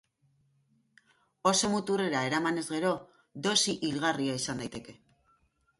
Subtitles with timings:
[1.51, 2.95] Oso muturrera eramanez gero,
[3.49, 4.99] dosi hilgarria izan daiteke.